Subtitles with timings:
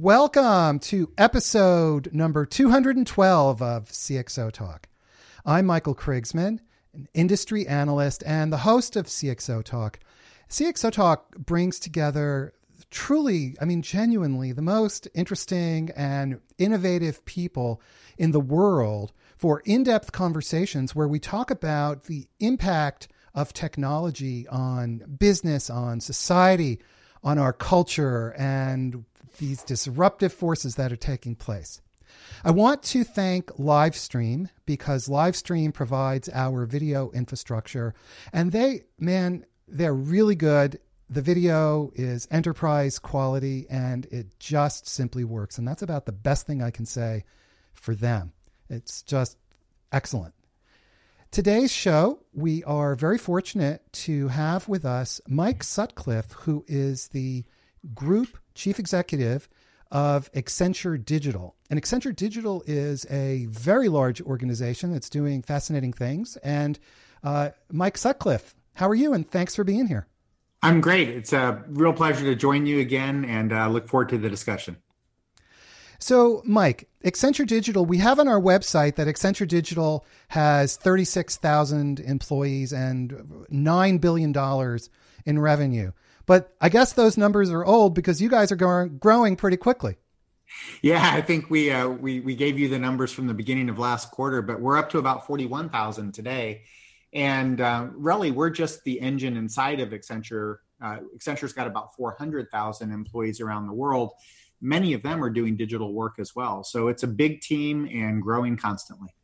[0.00, 4.88] Welcome to episode number 212 of CXO Talk.
[5.44, 6.60] I'm Michael Krigsman,
[6.94, 9.98] an industry analyst and the host of CXO Talk.
[10.48, 12.52] CXO Talk brings together
[12.90, 17.82] truly, I mean, genuinely, the most interesting and innovative people
[18.16, 24.46] in the world for in depth conversations where we talk about the impact of technology
[24.46, 26.78] on business, on society,
[27.24, 29.04] on our culture, and
[29.38, 31.80] these disruptive forces that are taking place.
[32.44, 37.94] I want to thank Livestream because Livestream provides our video infrastructure
[38.32, 40.80] and they, man, they're really good.
[41.10, 45.58] The video is enterprise quality and it just simply works.
[45.58, 47.24] And that's about the best thing I can say
[47.74, 48.32] for them.
[48.68, 49.38] It's just
[49.90, 50.34] excellent.
[51.30, 57.44] Today's show, we are very fortunate to have with us Mike Sutcliff, who is the
[57.94, 59.48] group chief executive
[59.90, 61.54] of Accenture Digital.
[61.70, 66.36] And Accenture Digital is a very large organization that's doing fascinating things.
[66.38, 66.78] And
[67.24, 69.14] uh, Mike Sutcliff, how are you?
[69.14, 70.06] And thanks for being here.
[70.62, 71.08] I'm great.
[71.08, 74.76] It's a real pleasure to join you again and uh, look forward to the discussion.
[76.00, 82.72] So, Mike, Accenture Digital, we have on our website that Accenture Digital has 36,000 employees
[82.72, 83.10] and
[83.50, 84.78] $9 billion
[85.24, 85.92] in revenue.
[86.28, 89.96] But I guess those numbers are old because you guys are growing, growing pretty quickly.
[90.82, 93.78] Yeah, I think we, uh, we we gave you the numbers from the beginning of
[93.78, 96.64] last quarter, but we're up to about forty one thousand today,
[97.14, 100.58] and uh, really we're just the engine inside of Accenture.
[100.82, 104.12] Uh, Accenture's got about four hundred thousand employees around the world.
[104.60, 108.22] Many of them are doing digital work as well, so it's a big team and
[108.22, 109.14] growing constantly.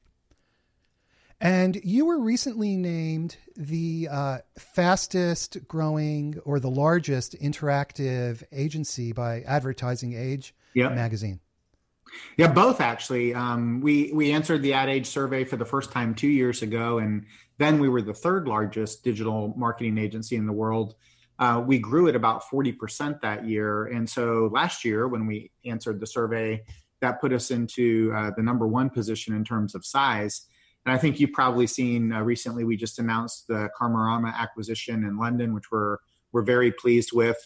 [1.41, 9.43] And you were recently named the uh, fastest growing or the largest interactive agency by
[9.43, 10.95] Advertising Age yep.
[10.95, 11.41] magazine.
[12.37, 13.35] Yeah, both actually.
[13.35, 16.99] Um, we we answered the Ad Age survey for the first time two years ago,
[16.99, 17.27] and
[17.59, 20.95] then we were the third largest digital marketing agency in the world.
[21.41, 25.51] Uh, we grew at about forty percent that year, and so last year when we
[25.65, 26.63] answered the survey,
[27.01, 30.47] that put us into uh, the number one position in terms of size.
[30.87, 35.17] And I think you've probably seen uh, recently we just announced the Karmarama acquisition in
[35.17, 35.99] London, which we're
[36.33, 37.39] we're very pleased with.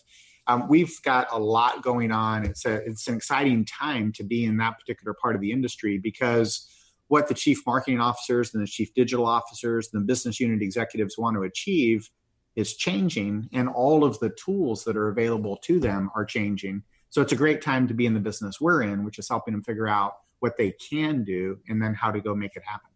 [0.46, 2.44] Um, we've got a lot going on.
[2.44, 5.98] It's a it's an exciting time to be in that particular part of the industry
[5.98, 6.66] because
[7.08, 11.16] what the chief marketing officers and the chief digital officers and the business unit executives
[11.16, 12.10] want to achieve
[12.56, 16.82] is changing, and all of the tools that are available to them are changing.
[17.08, 19.52] So it's a great time to be in the business we're in, which is helping
[19.52, 22.90] them figure out what they can do and then how to go make it happen.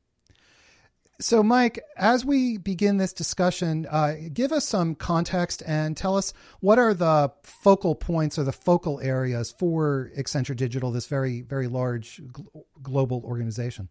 [1.22, 6.34] So, Mike, as we begin this discussion, uh, give us some context and tell us
[6.58, 11.68] what are the focal points or the focal areas for Accenture Digital, this very, very
[11.68, 13.88] large gl- global organization.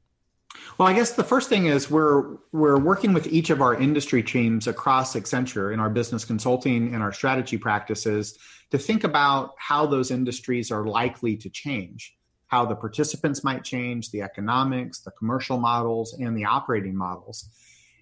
[0.78, 4.22] Well, I guess the first thing is we're we're working with each of our industry
[4.22, 8.38] teams across Accenture in our business consulting and our strategy practices
[8.72, 12.14] to think about how those industries are likely to change
[12.52, 17.50] how the participants might change, the economics, the commercial models, and the operating models.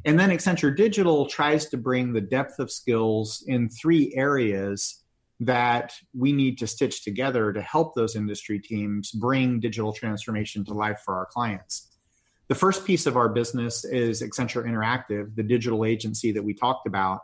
[0.05, 5.03] And then Accenture Digital tries to bring the depth of skills in three areas
[5.39, 10.73] that we need to stitch together to help those industry teams bring digital transformation to
[10.73, 11.89] life for our clients.
[12.47, 16.87] The first piece of our business is Accenture Interactive, the digital agency that we talked
[16.87, 17.21] about.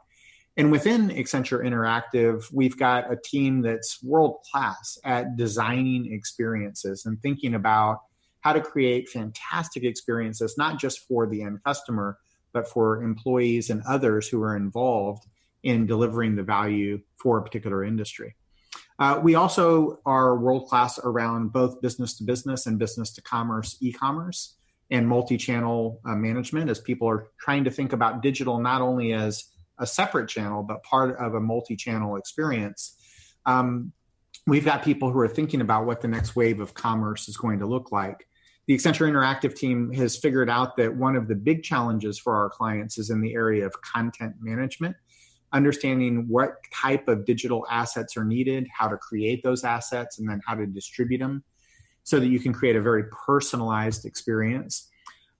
[0.57, 7.21] And within Accenture Interactive, we've got a team that's world class at designing experiences and
[7.21, 7.99] thinking about
[8.39, 12.17] how to create fantastic experiences, not just for the end customer,
[12.53, 15.25] but for employees and others who are involved
[15.63, 18.35] in delivering the value for a particular industry.
[18.97, 23.77] Uh, we also are world class around both business to business and business to commerce,
[23.81, 24.55] e commerce,
[24.91, 29.11] and multi channel uh, management as people are trying to think about digital not only
[29.11, 29.45] as
[29.79, 32.97] a separate channel, but part of a multi channel experience.
[33.45, 33.91] Um,
[34.47, 37.59] we've got people who are thinking about what the next wave of commerce is going
[37.59, 38.27] to look like.
[38.67, 42.49] The Accenture Interactive team has figured out that one of the big challenges for our
[42.49, 44.95] clients is in the area of content management,
[45.53, 50.41] understanding what type of digital assets are needed, how to create those assets, and then
[50.47, 51.43] how to distribute them
[52.03, 54.89] so that you can create a very personalized experience.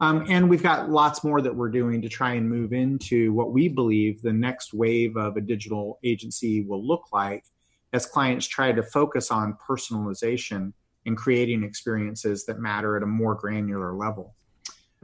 [0.02, 3.52] Um, and we've got lots more that we're doing to try and move into what
[3.52, 7.46] we believe the next wave of a digital agency will look like
[7.94, 10.74] as clients try to focus on personalization
[11.06, 14.36] and creating experiences that matter at a more granular level.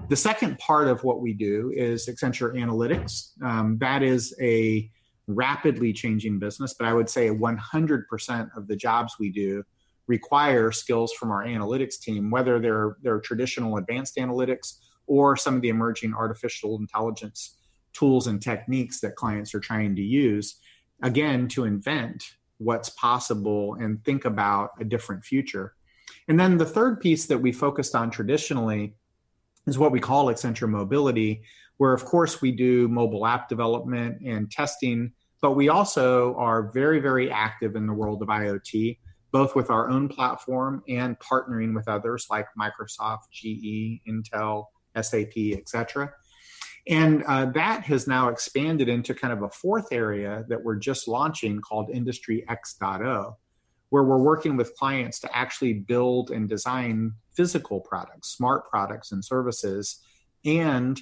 [0.09, 3.41] The second part of what we do is Accenture Analytics.
[3.43, 4.89] Um, that is a
[5.27, 9.63] rapidly changing business, but I would say 100% of the jobs we do
[10.07, 14.77] require skills from our analytics team, whether they're, they're traditional advanced analytics
[15.07, 17.57] or some of the emerging artificial intelligence
[17.93, 20.59] tools and techniques that clients are trying to use,
[21.03, 22.23] again, to invent
[22.57, 25.73] what's possible and think about a different future.
[26.27, 28.95] And then the third piece that we focused on traditionally
[29.67, 31.43] is what we call Accenture Mobility,
[31.77, 35.11] where, of course, we do mobile app development and testing,
[35.41, 38.97] but we also are very, very active in the world of IoT,
[39.31, 44.65] both with our own platform and partnering with others like Microsoft, GE, Intel,
[44.99, 46.13] SAP, etc.
[46.87, 51.07] And uh, that has now expanded into kind of a fourth area that we're just
[51.07, 53.35] launching called Industry X.0,
[53.89, 59.23] where we're working with clients to actually build and design physical products, smart products and
[59.23, 59.99] services,
[60.43, 60.99] and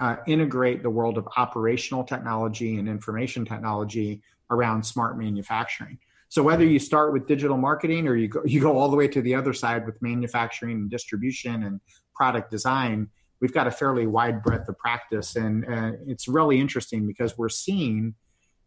[0.00, 5.98] uh, integrate the world of operational technology and information technology around smart manufacturing.
[6.30, 9.08] So whether you start with digital marketing or you go, you go all the way
[9.08, 11.80] to the other side with manufacturing and distribution and
[12.14, 13.08] product design,
[13.40, 17.48] we've got a fairly wide breadth of practice, and uh, it's really interesting because we're
[17.48, 18.14] seeing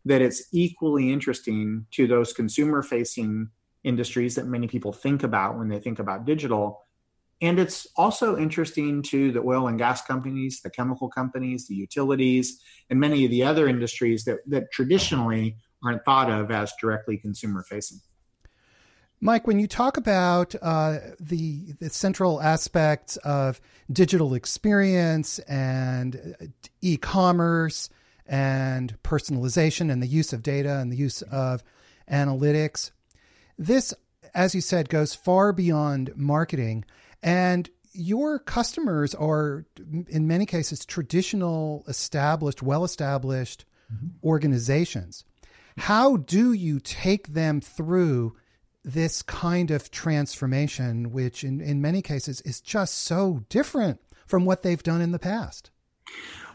[0.03, 3.47] that it's equally interesting to those consumer-facing
[3.85, 6.81] industries that many people think about when they think about digital.
[7.41, 12.59] And it's also interesting to the oil and gas companies, the chemical companies, the utilities,
[12.89, 17.63] and many of the other industries that, that traditionally aren't thought of as directly consumer
[17.63, 17.99] facing.
[19.23, 26.45] Mike, when you talk about uh, the, the central aspects of digital experience and uh,
[26.81, 27.89] e commerce
[28.25, 31.63] and personalization and the use of data and the use of
[32.11, 32.91] analytics,
[33.57, 33.93] this,
[34.33, 36.83] as you said, goes far beyond marketing.
[37.21, 39.65] And your customers are,
[40.09, 43.63] in many cases, traditional, established, well established
[43.93, 44.07] mm-hmm.
[44.27, 45.23] organizations.
[45.77, 48.35] How do you take them through?
[48.83, 54.61] this kind of transformation, which in, in many cases is just so different from what
[54.61, 55.71] they've done in the past?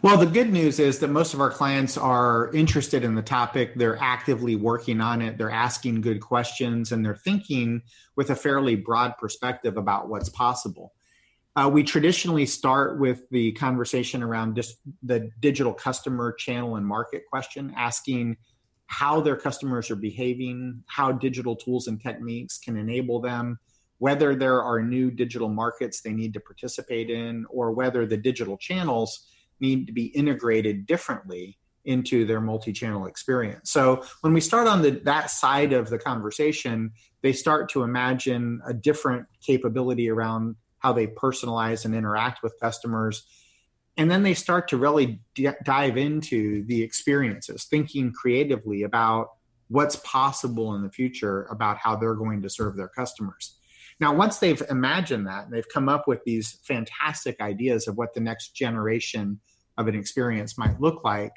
[0.01, 3.75] Well, the good news is that most of our clients are interested in the topic.
[3.75, 5.39] They're actively working on it.
[5.39, 7.83] They're asking good questions and they're thinking
[8.15, 10.93] with a fairly broad perspective about what's possible.
[11.57, 17.25] Uh, we traditionally start with the conversation around just the digital customer channel and market
[17.29, 18.37] question, asking
[18.89, 23.59] how their customers are behaving, how digital tools and techniques can enable them,
[23.99, 28.57] whether there are new digital markets they need to participate in, or whether the digital
[28.57, 29.29] channels
[29.61, 33.71] need to be integrated differently into their multi-channel experience.
[33.71, 36.93] So when we start on the, that side of the conversation,
[37.23, 43.27] they start to imagine a different capability around how they personalize and interact with customers
[43.99, 49.29] and then they start to really d- dive into the experiences thinking creatively about
[49.69, 53.59] what's possible in the future about how they're going to serve their customers.
[54.01, 58.15] Now once they've imagined that and they've come up with these fantastic ideas of what
[58.15, 59.41] the next generation
[59.77, 61.33] of an experience might look like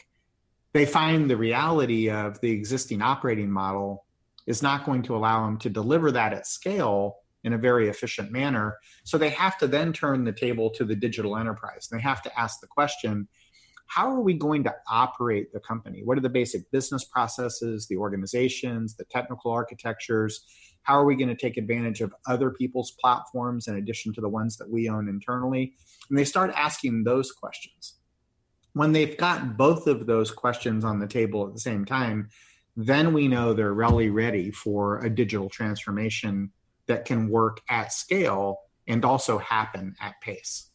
[0.74, 4.06] they find the reality of the existing operating model
[4.48, 8.32] is not going to allow them to deliver that at scale in a very efficient
[8.32, 8.78] manner.
[9.04, 11.88] So they have to then turn the table to the digital enterprise.
[11.92, 13.28] They have to ask the question
[13.92, 16.02] how are we going to operate the company?
[16.06, 20.46] What are the basic business processes, the organizations, the technical architectures?
[20.84, 24.30] How are we going to take advantage of other people's platforms in addition to the
[24.30, 25.74] ones that we own internally?
[26.10, 27.96] And they start asking those questions.
[28.72, 32.30] When they've got both of those questions on the table at the same time,
[32.78, 36.54] then we know they're really ready for a digital transformation
[36.88, 40.70] that can work at scale and also happen at pace.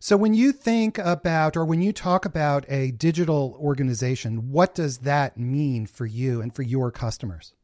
[0.00, 4.98] So, when you think about or when you talk about a digital organization, what does
[4.98, 7.54] that mean for you and for your customers?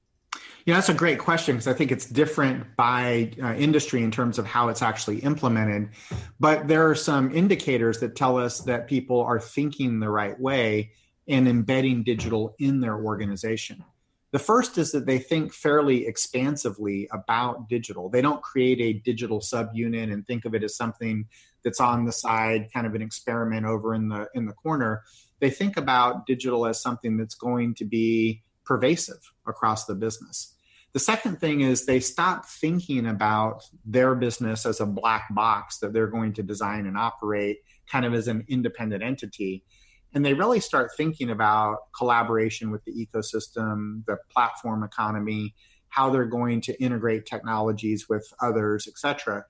[0.65, 4.39] Yeah, that's a great question because I think it's different by uh, industry in terms
[4.39, 5.91] of how it's actually implemented.
[6.39, 10.93] But there are some indicators that tell us that people are thinking the right way
[11.29, 13.85] and embedding digital in their organization.
[14.33, 18.09] The first is that they think fairly expansively about digital.
[18.09, 21.27] They don't create a digital subunit and think of it as something
[21.65, 25.03] that's on the side, kind of an experiment over in the in the corner.
[25.41, 30.55] They think about digital as something that's going to be pervasive across the business.
[30.93, 35.93] The second thing is they stop thinking about their business as a black box that
[35.93, 37.59] they're going to design and operate
[37.91, 39.65] kind of as an independent entity
[40.15, 45.55] and they really start thinking about collaboration with the ecosystem, the platform economy,
[45.89, 49.45] how they're going to integrate technologies with others, etc.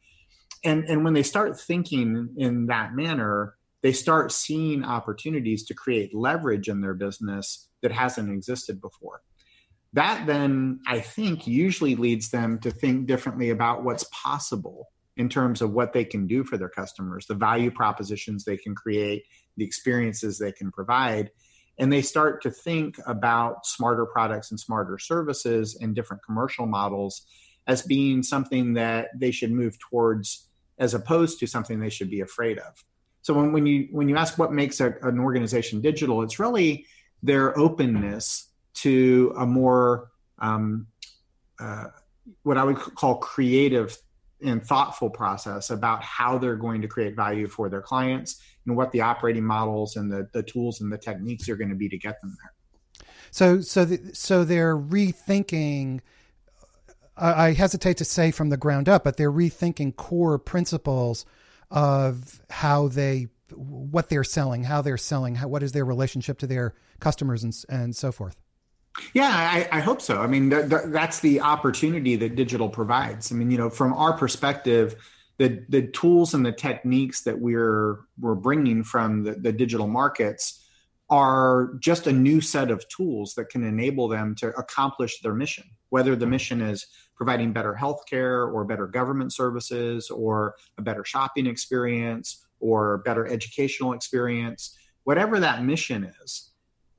[0.65, 6.15] And and when they start thinking in that manner, they start seeing opportunities to create
[6.15, 9.23] leverage in their business that hasn't existed before.
[9.93, 15.61] that then I think usually leads them to think differently about what's possible in terms
[15.61, 19.25] of what they can do for their customers, the value propositions they can create,
[19.57, 21.31] the experiences they can provide.
[21.79, 27.27] And they start to think about smarter products and smarter services and different commercial models
[27.67, 30.49] as being something that they should move towards
[30.79, 32.85] as opposed to something they should be afraid of.
[33.23, 36.87] So when, when you when you ask what makes a, an organization digital, it's really
[37.23, 40.87] their openness to a more um,
[41.59, 41.89] uh,
[42.43, 43.99] what I would call creative
[44.43, 48.93] and thoughtful process about how they're going to create value for their clients and what
[48.93, 51.99] the operating models and the, the tools and the techniques are going to be to
[51.99, 53.05] get them there.
[53.31, 56.01] So so the, so they're rethinking
[57.21, 61.27] I hesitate to say from the ground up, but they're rethinking core principles
[61.71, 66.47] of how they, what they're selling, how they're selling, how, what is their relationship to
[66.47, 68.37] their customers, and and so forth.
[69.15, 70.21] Yeah, I, I hope so.
[70.21, 73.31] I mean, th- th- that's the opportunity that digital provides.
[73.31, 74.97] I mean, you know, from our perspective,
[75.39, 80.67] the the tools and the techniques that we're we're bringing from the, the digital markets
[81.09, 85.65] are just a new set of tools that can enable them to accomplish their mission.
[85.89, 91.47] Whether the mission is providing better healthcare or better government services or a better shopping
[91.47, 96.50] experience or better educational experience, whatever that mission is,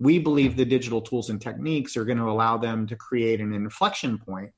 [0.01, 3.53] we believe the digital tools and techniques are going to allow them to create an
[3.53, 4.51] inflection point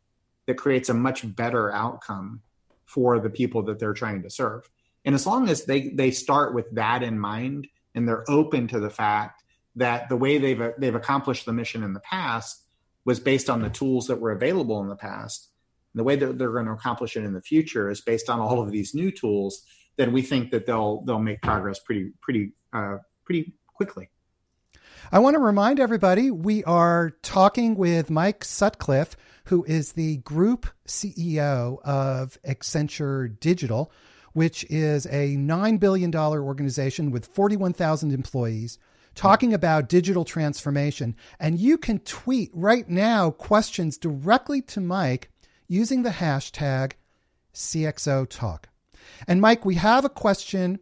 [0.46, 2.42] that creates a much better outcome
[2.86, 4.70] for the people that they're trying to serve.
[5.04, 8.80] And as long as they they start with that in mind and they're open to
[8.80, 9.44] the fact
[9.76, 12.64] that the way they've they've accomplished the mission in the past
[13.04, 15.50] was based on the tools that were available in the past,
[15.94, 18.40] and the way that they're going to accomplish it in the future is based on
[18.40, 19.66] all of these new tools,
[19.98, 24.08] then we think that they'll they'll make progress pretty pretty uh, pretty quickly.
[25.12, 30.66] I want to remind everybody we are talking with Mike Sutcliff, who is the group
[30.88, 33.92] CEO of Accenture Digital,
[34.32, 38.80] which is a $9 billion organization with 41,000 employees,
[39.14, 41.16] talking about digital transformation.
[41.40, 45.30] And you can tweet right now questions directly to Mike
[45.68, 46.94] using the hashtag
[47.54, 48.70] CXO Talk.
[49.28, 50.80] And Mike, we have a question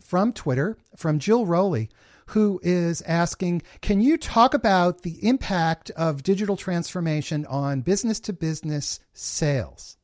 [0.00, 1.90] from Twitter from Jill Rowley,
[2.26, 8.32] who is asking Can you talk about the impact of digital transformation on business to
[8.32, 9.96] business sales?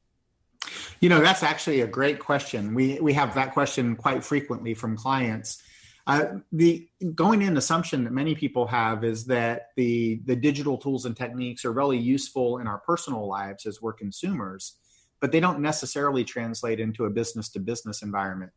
[1.01, 2.75] You know, that's actually a great question.
[2.75, 5.61] We, we have that question quite frequently from clients.
[6.07, 11.07] Uh, the going in assumption that many people have is that the the digital tools
[11.07, 14.79] and techniques are really useful in our personal lives as we're consumers,
[15.21, 18.51] but they don't necessarily translate into a business to business environment.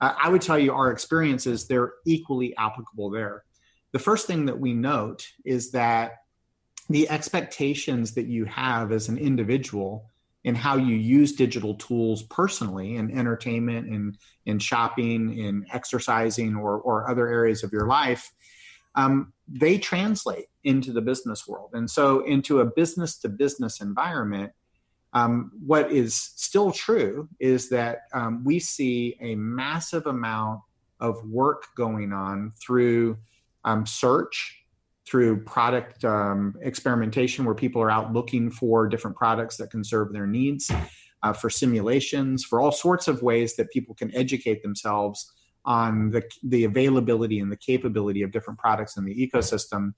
[0.00, 3.44] Uh, I would tell you our experiences they're equally applicable there.
[3.92, 6.16] The first thing that we note is that
[6.88, 10.10] the expectations that you have as an individual
[10.44, 16.78] in how you use digital tools personally in entertainment in, in shopping in exercising or,
[16.78, 18.32] or other areas of your life
[18.94, 24.52] um, they translate into the business world and so into a business to business environment
[25.16, 30.60] um, what is still true is that um, we see a massive amount
[31.00, 33.16] of work going on through
[33.64, 34.62] um, search
[35.08, 40.12] through product um, experimentation where people are out looking for different products that can serve
[40.12, 40.70] their needs,
[41.22, 45.32] uh, for simulations, for all sorts of ways that people can educate themselves
[45.64, 49.94] on the, the availability and the capability of different products in the ecosystem.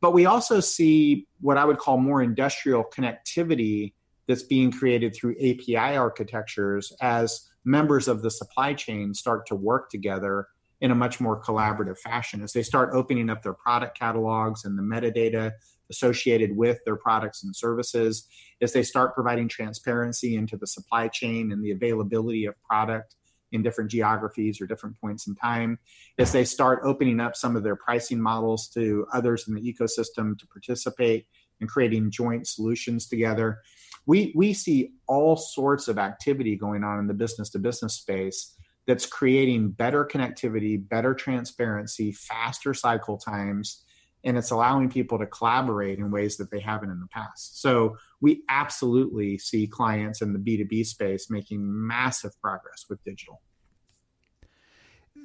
[0.00, 3.92] But we also see what I would call more industrial connectivity
[4.26, 9.90] that's being created through API architectures as members of the supply chain start to work
[9.90, 10.46] together
[10.80, 12.42] in a much more collaborative fashion.
[12.42, 15.52] As they start opening up their product catalogs and the metadata
[15.90, 18.26] associated with their products and services,
[18.60, 23.16] as they start providing transparency into the supply chain and the availability of product
[23.52, 25.78] in different geographies or different points in time,
[26.18, 30.36] as they start opening up some of their pricing models to others in the ecosystem
[30.38, 31.26] to participate
[31.60, 33.60] and creating joint solutions together.
[34.06, 38.54] We, we see all sorts of activity going on in the business to business space
[38.86, 43.82] that's creating better connectivity, better transparency, faster cycle times,
[44.24, 47.60] and it's allowing people to collaborate in ways that they haven't in the past.
[47.60, 53.40] So we absolutely see clients in the B2B space making massive progress with digital.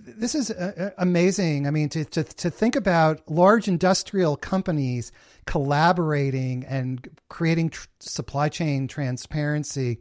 [0.01, 1.67] This is uh, uh, amazing.
[1.67, 5.11] I mean, to, to, to think about large industrial companies
[5.45, 9.99] collaborating and creating tr- supply chain transparency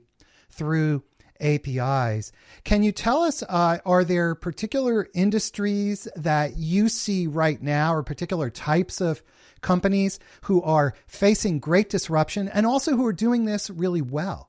[0.51, 1.03] through
[1.41, 2.33] APIs.
[2.65, 8.03] Can you tell us, uh, are there particular industries that you see right now or
[8.03, 9.23] particular types of
[9.63, 14.48] companies who are facing great disruption and also who are doing this really well?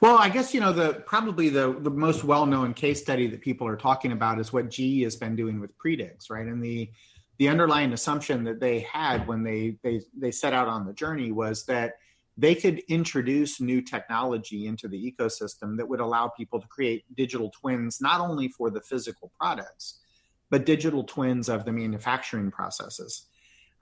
[0.00, 3.40] Well, I guess you know the probably the the most well known case study that
[3.40, 6.46] people are talking about is what GE has been doing with Predix, right?
[6.46, 6.90] And the
[7.38, 11.32] the underlying assumption that they had when they they they set out on the journey
[11.32, 11.94] was that
[12.36, 17.50] they could introduce new technology into the ecosystem that would allow people to create digital
[17.50, 20.00] twins not only for the physical products
[20.50, 23.26] but digital twins of the manufacturing processes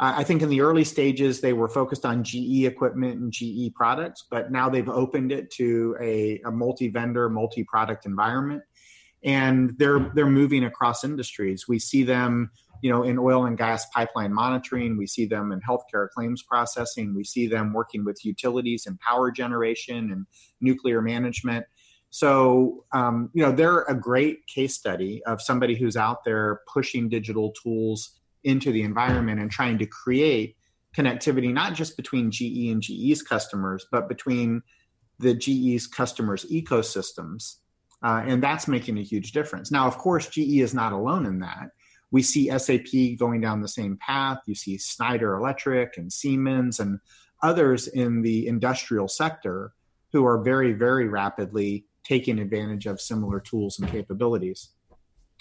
[0.03, 4.25] I think in the early stages they were focused on GE equipment and GE products,
[4.31, 8.63] but now they've opened it to a, a multi-vendor, multi-product environment,
[9.23, 11.69] and they're they're moving across industries.
[11.69, 14.97] We see them, you know, in oil and gas pipeline monitoring.
[14.97, 17.15] We see them in healthcare claims processing.
[17.15, 20.27] We see them working with utilities and power generation and
[20.63, 21.67] nuclear management.
[22.09, 27.11] So, um, you know, they're a great case study of somebody who's out there pushing
[27.11, 30.57] digital tools into the environment and trying to create
[30.97, 34.63] connectivity not just between GE and GE's customers, but between
[35.19, 37.57] the GE's customers' ecosystems.
[38.03, 39.71] Uh, and that's making a huge difference.
[39.71, 41.71] Now, of course, GE is not alone in that.
[42.11, 44.39] We see SAP going down the same path.
[44.47, 46.99] You see Schneider Electric and Siemens and
[47.43, 49.73] others in the industrial sector
[50.13, 54.71] who are very, very rapidly taking advantage of similar tools and capabilities.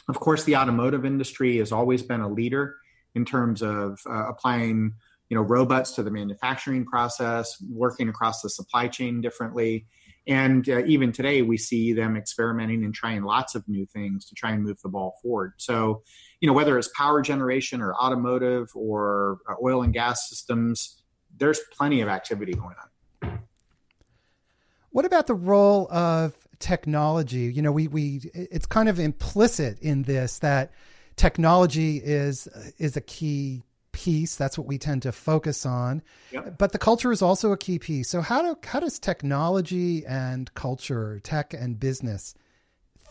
[0.07, 2.75] Of course, the automotive industry has always been a leader
[3.15, 4.93] in terms of uh, applying
[5.29, 9.85] you know robots to the manufacturing process working across the supply chain differently.
[10.27, 14.35] And uh, even today we see them experimenting and trying lots of new things to
[14.35, 15.53] try and move the ball forward.
[15.57, 16.03] So
[16.41, 21.03] you know whether it's power generation or automotive or uh, oil and gas systems
[21.37, 23.39] there's plenty of activity going on.
[24.91, 27.51] What about the role of technology?
[27.53, 30.71] You know we we it's kind of implicit in this that
[31.19, 32.47] technology is
[32.77, 34.37] is a key piece.
[34.37, 36.01] That's what we tend to focus on.
[36.31, 36.57] Yep.
[36.57, 38.09] But the culture is also a key piece.
[38.09, 42.33] So how do how does technology and culture, tech and business,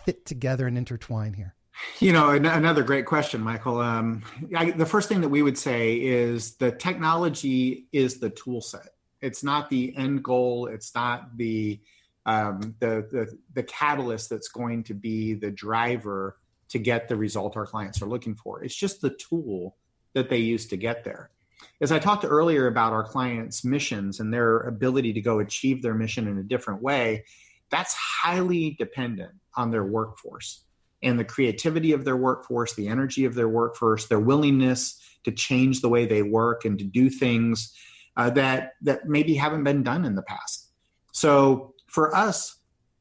[0.06, 1.54] fit together and intertwine here?
[2.00, 3.78] You know, another great question, Michael.
[3.78, 4.24] Um,
[4.56, 8.94] I, the first thing that we would say is the technology is the tool set.
[9.20, 10.66] It's not the end goal.
[10.66, 11.78] It's not the
[12.24, 16.38] um, the, the the catalyst that's going to be the driver
[16.70, 18.62] to get the result our clients are looking for.
[18.62, 19.76] It's just the tool
[20.14, 21.30] that they use to get there.
[21.80, 25.94] As I talked earlier about our clients' missions and their ability to go achieve their
[25.94, 27.24] mission in a different way,
[27.70, 30.64] that's highly dependent on their workforce
[31.02, 35.80] and the creativity of their workforce, the energy of their workforce, their willingness to change
[35.80, 37.74] the way they work and to do things
[38.16, 40.68] uh, that that maybe haven't been done in the past.
[41.12, 42.56] So for us,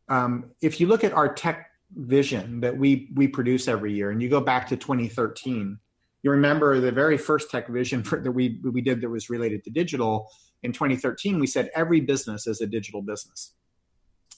[0.10, 4.12] um, if you look at our tech vision that we we produce every year.
[4.12, 5.80] And you go back to 2013
[6.24, 9.64] you remember the very first tech vision for, that we we did that was related
[9.64, 10.30] to digital.
[10.64, 13.54] In 2013 we said every business is a digital business.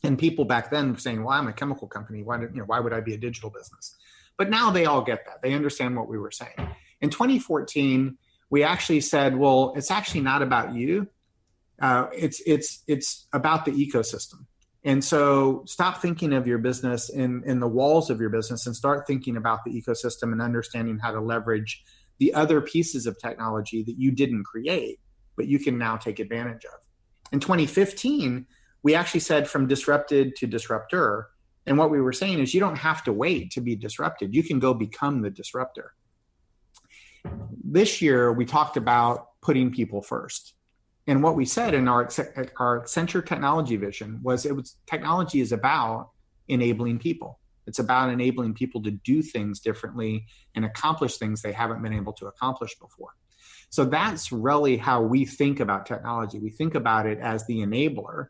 [0.03, 2.23] And people back then were saying well i'm a chemical company.
[2.23, 3.97] Why did, you know why would i be a digital business?
[4.37, 5.41] But now they all get that.
[5.41, 6.59] They understand what we were saying.
[7.01, 8.17] In 2014
[8.51, 11.07] we actually said well it's actually not about you.
[11.81, 14.45] Uh, it's it's it's about the ecosystem
[14.89, 18.75] and so stop thinking of your business in, in the walls of your business and
[18.75, 21.83] start thinking about the ecosystem and understanding how to leverage
[22.17, 24.99] the other pieces of technology that you didn't create,
[25.35, 26.79] but you can now take advantage of.
[27.31, 28.47] In 2015,
[28.81, 31.27] we actually said from disrupted to disruptor.
[31.67, 34.33] And what we were saying is you don't have to wait to be disrupted.
[34.33, 35.93] You can go become the disruptor.
[37.63, 40.55] This year, we talked about putting people first.
[41.09, 42.07] And what we said in our
[42.57, 46.11] our Accenture technology vision was it was technology is about
[46.47, 47.39] enabling people.
[47.65, 52.13] It's about enabling people to do things differently and accomplish things they haven't been able
[52.13, 53.15] to accomplish before.
[53.71, 56.37] So that's really how we think about technology.
[56.37, 58.27] We think about it as the enabler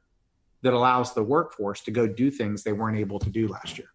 [0.61, 3.89] that allows the workforce to go do things they weren't able to do last year.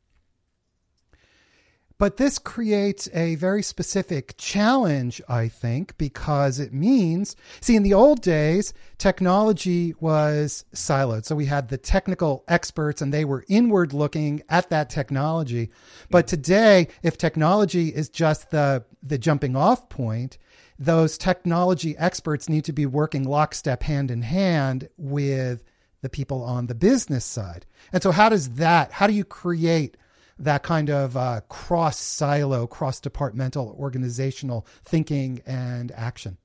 [2.04, 7.94] But this creates a very specific challenge, I think, because it means, see, in the
[7.94, 11.24] old days, technology was siloed.
[11.24, 15.70] So we had the technical experts and they were inward looking at that technology.
[16.10, 20.36] But today, if technology is just the, the jumping off point,
[20.78, 25.64] those technology experts need to be working lockstep hand in hand with
[26.02, 27.64] the people on the business side.
[27.94, 29.96] And so, how does that, how do you create
[30.38, 36.38] that kind of uh, cross silo, cross departmental organizational thinking and action?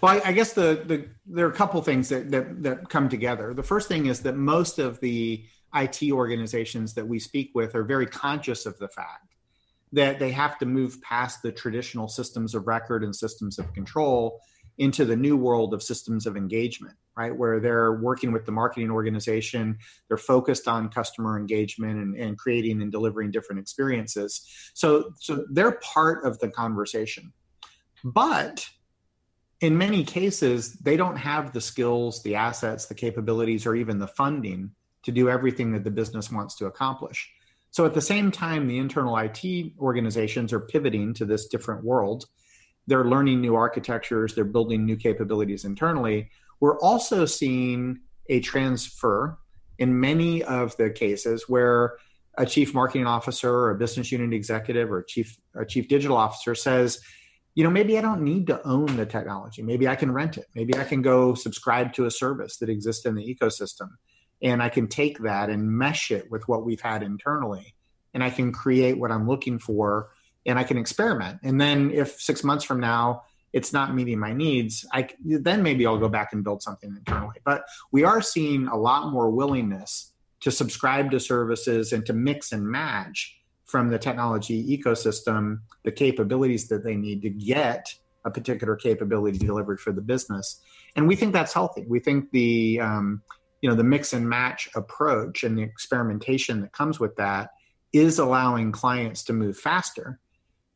[0.00, 3.08] Well, I, I guess the, the there are a couple things that, that that come
[3.08, 3.54] together.
[3.54, 5.44] The first thing is that most of the
[5.74, 9.34] IT organizations that we speak with are very conscious of the fact
[9.92, 14.40] that they have to move past the traditional systems of record and systems of control
[14.78, 17.34] into the new world of systems of engagement, right?
[17.34, 22.82] Where they're working with the marketing organization, they're focused on customer engagement and, and creating
[22.82, 24.46] and delivering different experiences.
[24.74, 27.32] So, so they're part of the conversation.
[28.04, 28.68] But
[29.60, 34.08] in many cases, they don't have the skills, the assets, the capabilities, or even the
[34.08, 34.72] funding
[35.04, 37.30] to do everything that the business wants to accomplish.
[37.70, 42.26] So at the same time, the internal IT organizations are pivoting to this different world
[42.86, 46.30] they're learning new architectures, they're building new capabilities internally.
[46.60, 49.38] We're also seeing a transfer
[49.78, 51.96] in many of the cases where
[52.38, 56.16] a chief marketing officer or a business unit executive or a chief a chief digital
[56.16, 57.00] officer says,
[57.54, 59.62] you know, maybe I don't need to own the technology.
[59.62, 60.46] Maybe I can rent it.
[60.54, 63.90] Maybe I can go subscribe to a service that exists in the ecosystem.
[64.42, 67.74] And I can take that and mesh it with what we've had internally.
[68.14, 70.10] And I can create what I'm looking for
[70.46, 71.40] and I can experiment.
[71.42, 75.86] And then if six months from now it's not meeting my needs, I then maybe
[75.86, 77.36] I'll go back and build something internally.
[77.44, 82.52] But we are seeing a lot more willingness to subscribe to services and to mix
[82.52, 88.76] and match from the technology ecosystem the capabilities that they need to get a particular
[88.76, 90.60] capability delivered for the business.
[90.96, 91.84] And we think that's healthy.
[91.88, 93.22] We think the um,
[93.60, 97.50] you know the mix and match approach and the experimentation that comes with that
[97.92, 100.18] is allowing clients to move faster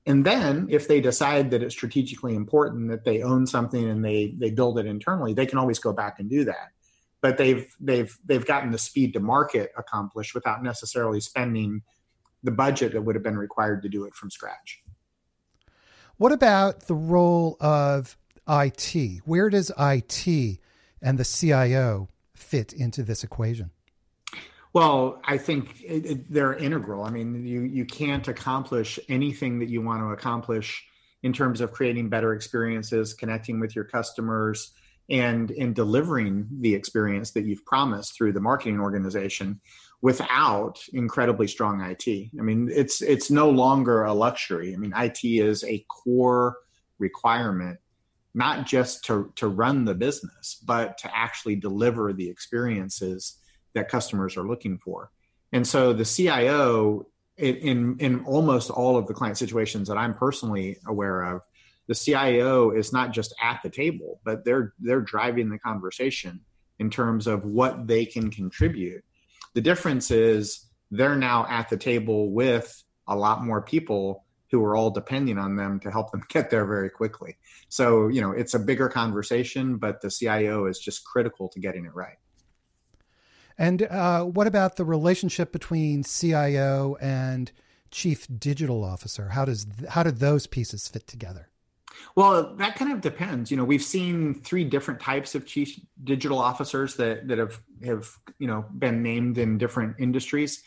[0.06, 4.34] and then if they decide that it's strategically important that they own something and they
[4.38, 6.70] they build it internally they can always go back and do that.
[7.20, 11.82] But they've they've they've gotten the speed to market accomplished without necessarily spending
[12.44, 14.82] the budget that would have been required to do it from scratch.
[16.18, 18.16] What about the role of
[18.48, 20.60] IT where does IT
[21.02, 23.70] and the CIO fit into this equation
[24.76, 27.02] well, I think it, it, they're integral.
[27.02, 30.84] I mean, you you can't accomplish anything that you want to accomplish
[31.22, 34.72] in terms of creating better experiences, connecting with your customers,
[35.08, 39.62] and in delivering the experience that you've promised through the marketing organization
[40.02, 42.06] without incredibly strong IT.
[42.38, 44.74] I mean, it's it's no longer a luxury.
[44.74, 46.58] I mean, IT is a core
[46.98, 47.78] requirement
[48.34, 53.38] not just to to run the business, but to actually deliver the experiences
[53.76, 55.10] that customers are looking for.
[55.52, 60.78] And so the CIO, in in almost all of the client situations that I'm personally
[60.86, 61.42] aware of,
[61.86, 66.40] the CIO is not just at the table, but they're they're driving the conversation
[66.78, 69.04] in terms of what they can contribute.
[69.54, 74.76] The difference is they're now at the table with a lot more people who are
[74.76, 77.36] all depending on them to help them get there very quickly.
[77.68, 81.84] So, you know, it's a bigger conversation, but the CIO is just critical to getting
[81.84, 82.16] it right.
[83.58, 87.50] And uh, what about the relationship between CIO and
[87.90, 89.30] Chief Digital Officer?
[89.30, 91.48] How does how do those pieces fit together?
[92.14, 93.50] Well, that kind of depends.
[93.50, 98.10] You know, we've seen three different types of chief digital officers that that have have
[98.38, 100.62] you know been named in different industries.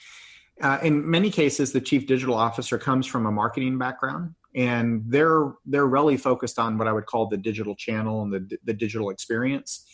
[0.61, 5.53] Uh, in many cases, the chief digital officer comes from a marketing background, and they're
[5.65, 9.11] they're really focused on what I would call the digital channel and the the digital
[9.11, 9.85] experience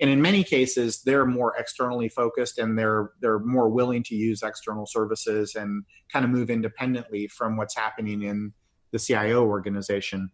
[0.00, 4.42] and in many cases they're more externally focused and they're they're more willing to use
[4.42, 8.52] external services and kind of move independently from what's happening in
[8.92, 10.30] the CIO organization.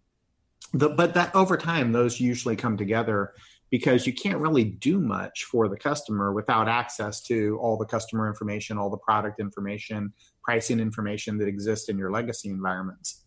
[0.73, 3.33] The, but that over time those usually come together
[3.71, 8.29] because you can't really do much for the customer without access to all the customer
[8.29, 10.13] information all the product information
[10.45, 13.25] pricing information that exists in your legacy environments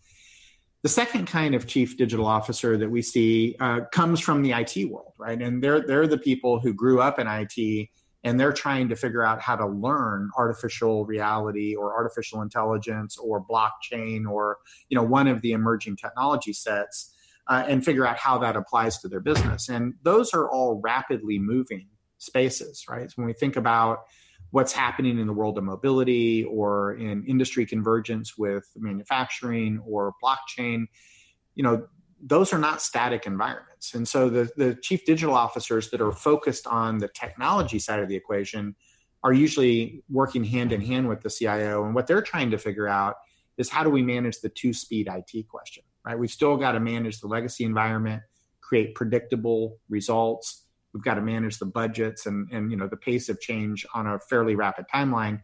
[0.83, 4.89] the second kind of chief digital officer that we see uh, comes from the IT
[4.91, 5.41] world, right?
[5.41, 7.89] And they're they're the people who grew up in IT
[8.25, 13.43] and they're trying to figure out how to learn artificial reality or artificial intelligence or
[13.43, 14.57] blockchain or
[14.89, 17.13] you know one of the emerging technology sets
[17.47, 19.69] uh, and figure out how that applies to their business.
[19.69, 23.09] And those are all rapidly moving spaces, right?
[23.09, 23.99] So when we think about
[24.53, 30.85] what's happening in the world of mobility or in industry convergence with manufacturing or blockchain
[31.55, 31.85] you know
[32.25, 33.93] those are not static environments.
[33.93, 38.07] And so the, the chief digital officers that are focused on the technology side of
[38.07, 38.77] the equation
[39.25, 42.87] are usually working hand in hand with the cio and what they're trying to figure
[42.87, 43.15] out
[43.57, 46.17] is how do we manage the two speed it question right?
[46.17, 48.23] We've still got to manage the legacy environment
[48.61, 50.62] create predictable results
[50.93, 54.07] we've got to manage the budgets and and you know the pace of change on
[54.07, 55.41] a fairly rapid timeline.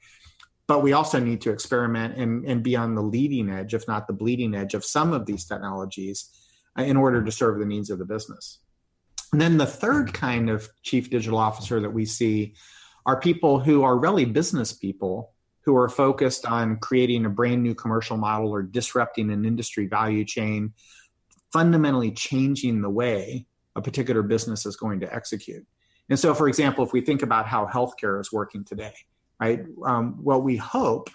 [0.67, 4.05] But we also need to experiment and, and be on the leading edge if not
[4.05, 6.29] the bleeding edge of some of these technologies
[6.77, 8.59] uh, in order to serve the needs of the business.
[9.31, 12.53] And then the third kind of chief digital officer that we see
[13.07, 17.73] are people who are really business people who are focused on creating a brand new
[17.73, 20.73] commercial model or disrupting an industry value chain
[21.51, 25.65] fundamentally changing the way a particular business is going to execute.
[26.09, 28.93] And so, for example, if we think about how healthcare is working today,
[29.39, 31.09] right, um, what we hope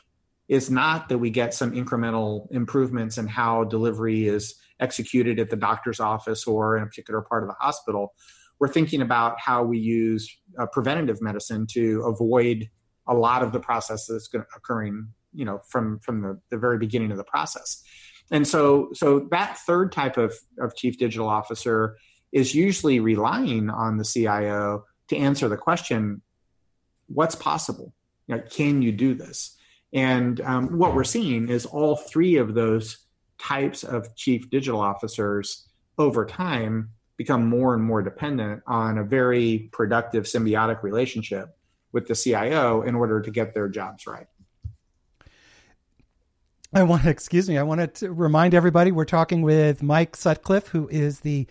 [0.49, 5.57] is not that we get some incremental improvements in how delivery is executed at the
[5.57, 8.15] doctor's office or in a particular part of the hospital.
[8.61, 12.69] We're thinking about how we use uh, preventative medicine to avoid
[13.09, 17.11] a lot of the process that's occurring, you know, from from the, the very beginning
[17.11, 17.83] of the process.
[18.31, 21.97] And so, so that third type of, of chief digital officer
[22.35, 26.21] is usually relying on the CIO to answer the question,
[27.07, 27.95] what's possible?
[28.27, 29.57] You know, can you do this?
[29.93, 32.99] And um, what we're seeing is all three of those
[33.39, 39.69] types of chief digital officers over time become more and more dependent on a very
[39.71, 41.57] productive symbiotic relationship
[41.93, 44.27] with the CIO in order to get their jobs right.
[46.73, 50.67] I want to, excuse me, I want to remind everybody we're talking with Mike Sutcliff,
[50.67, 51.47] who is the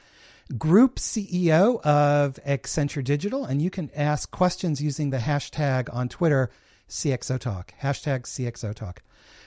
[0.57, 6.49] group CEO of Accenture Digital, and you can ask questions using the hashtag on Twitter,
[6.89, 8.97] CXOTalk, hashtag CXOTalk.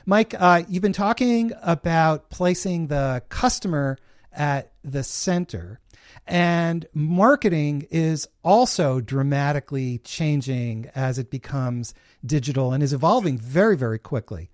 [0.04, 3.98] Mike, uh, you've been talking about placing the customer
[4.32, 5.80] at the center.
[6.26, 13.98] And marketing is also dramatically changing as it becomes digital and is evolving very, very
[13.98, 14.50] quickly.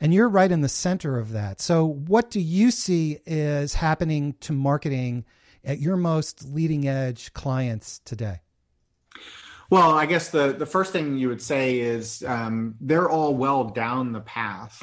[0.00, 1.60] And you're right in the center of that.
[1.60, 5.24] So, what do you see is happening to marketing
[5.66, 8.40] at your most leading edge clients today?
[9.68, 13.64] Well, I guess the, the first thing you would say is um, they're all well
[13.64, 14.80] down the path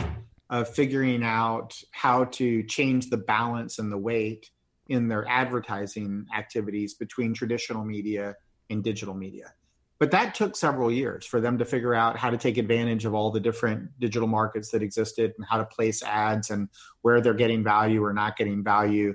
[0.50, 4.52] of figuring out how to change the balance and the weight
[4.90, 8.36] in their advertising activities between traditional media
[8.70, 9.54] and digital media.
[10.00, 13.14] But that took several years for them to figure out how to take advantage of
[13.14, 16.68] all the different digital markets that existed and how to place ads and
[17.04, 19.14] where they're getting value or not getting value.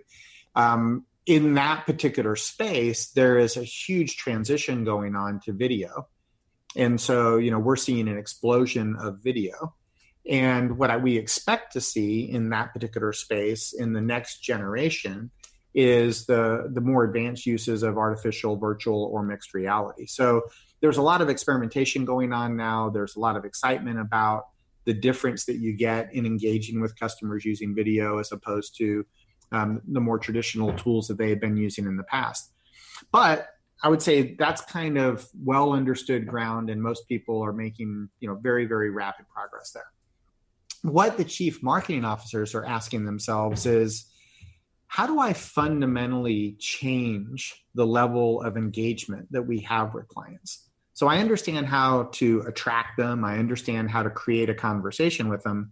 [0.54, 6.08] Um, in that particular space, there is a huge transition going on to video.
[6.74, 9.74] And so, you know, we're seeing an explosion of video.
[10.26, 15.30] And what I, we expect to see in that particular space in the next generation
[15.74, 20.06] is the the more advanced uses of artificial, virtual, or mixed reality.
[20.06, 20.44] So
[20.80, 22.88] there's a lot of experimentation going on now.
[22.88, 24.46] There's a lot of excitement about
[24.86, 29.04] the difference that you get in engaging with customers using video as opposed to
[29.52, 32.52] um, the more traditional tools that they had been using in the past.
[33.12, 33.48] But
[33.82, 38.28] I would say that's kind of well understood ground, and most people are making you
[38.28, 39.86] know very very rapid progress there.
[40.82, 44.06] What the chief marketing officers are asking themselves is,
[44.86, 50.68] how do I fundamentally change the level of engagement that we have with clients?
[50.94, 53.24] So I understand how to attract them.
[53.24, 55.70] I understand how to create a conversation with them.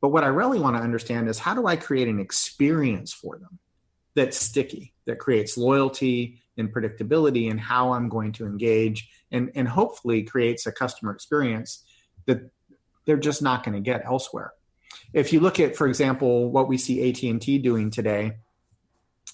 [0.00, 3.38] But what I really want to understand is how do I create an experience for
[3.38, 3.58] them
[4.14, 9.68] that's sticky, that creates loyalty and predictability in how I'm going to engage and, and
[9.68, 11.84] hopefully creates a customer experience
[12.26, 12.50] that
[13.04, 14.52] they're just not going to get elsewhere.
[15.12, 18.38] If you look at, for example, what we see AT&T doing today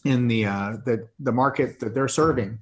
[0.05, 2.59] in the, uh, the, the market that they're serving,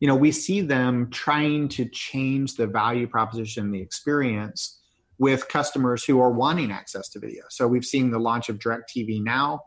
[0.00, 4.77] you know, we see them trying to change the value proposition, the experience
[5.18, 7.42] with customers who are wanting access to video.
[7.50, 9.62] So we've seen the launch of DirecTV Now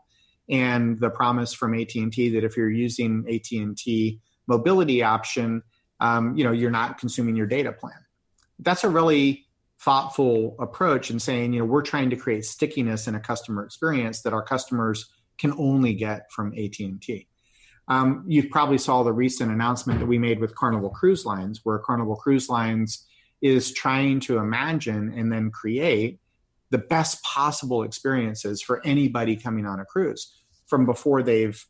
[0.48, 5.62] and the promise from AT&T that if you're using AT&T mobility option,
[6.00, 7.94] um, you know, you're not consuming your data plan.
[8.58, 9.46] That's a really
[9.80, 14.22] thoughtful approach in saying, you know, we're trying to create stickiness in a customer experience
[14.22, 17.28] that our customers can only get from AT&T.
[17.88, 21.78] Um, you probably saw the recent announcement that we made with Carnival Cruise Lines, where
[21.80, 23.06] Carnival Cruise Lines
[23.42, 26.20] is trying to imagine and then create
[26.70, 30.34] the best possible experiences for anybody coming on a cruise
[30.66, 31.66] from before they've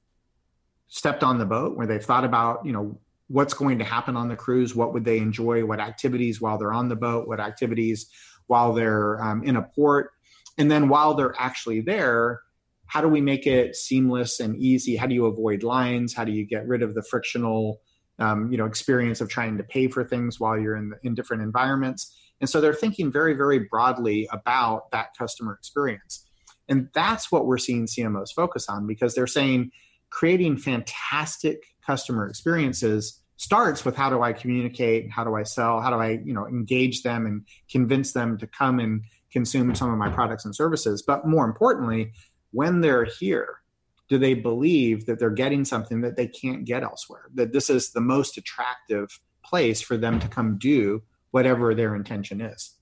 [0.86, 4.28] stepped on the boat where they've thought about you know what's going to happen on
[4.28, 8.10] the cruise what would they enjoy what activities while they're on the boat what activities
[8.46, 10.10] while they're um, in a port.
[10.58, 12.40] And then while they're actually there
[12.86, 14.96] how do we make it seamless and easy?
[14.96, 16.12] How do you avoid lines?
[16.12, 17.80] How do you get rid of the frictional
[18.18, 21.14] um, you know experience of trying to pay for things while you're in the, in
[21.14, 22.16] different environments.
[22.40, 26.26] And so they're thinking very very broadly about that customer experience.
[26.68, 29.70] And that's what we're seeing cmos focus on because they're saying
[30.10, 35.90] creating fantastic customer experiences starts with how do i communicate how do i sell how
[35.90, 39.98] do i you know engage them and convince them to come and consume some of
[39.98, 41.02] my products and services.
[41.02, 42.12] But more importantly
[42.52, 43.61] when they're here
[44.12, 47.30] do they believe that they're getting something that they can't get elsewhere?
[47.32, 52.42] That this is the most attractive place for them to come do whatever their intention
[52.42, 52.74] is.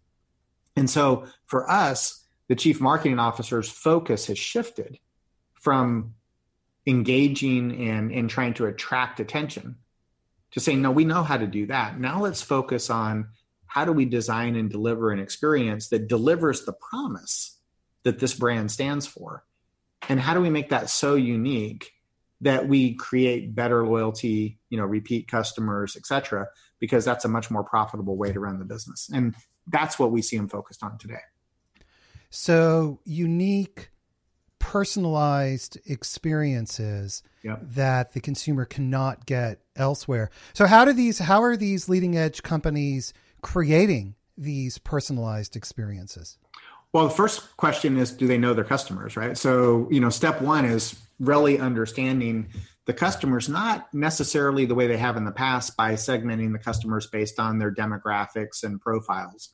[0.75, 4.99] And so for us, the chief marketing officer's focus has shifted
[5.55, 6.15] from
[6.85, 9.77] engaging and, trying to attract attention
[10.51, 12.01] to say, no, we know how to do that.
[12.01, 13.29] Now let's focus on
[13.67, 17.57] how do we design and deliver an experience that delivers the promise
[18.03, 19.45] that this brand stands for?
[20.09, 21.93] And how do we make that so unique
[22.41, 27.51] that we create better loyalty, you know, repeat customers, et cetera, because that's a much
[27.51, 29.11] more profitable way to run the business.
[29.13, 29.35] And
[29.67, 31.21] that's what we see them focused on today.
[32.31, 33.91] So unique,
[34.59, 37.61] personalized experiences yep.
[37.63, 40.31] that the consumer cannot get elsewhere.
[40.55, 46.39] So how do these how are these leading edge companies creating these personalized experiences?
[46.93, 49.39] Well, the first question is do they know their customers, right?
[49.39, 52.49] So, you know, step 1 is really understanding
[52.87, 57.07] the customers not necessarily the way they have in the past by segmenting the customers
[57.07, 59.51] based on their demographics and profiles,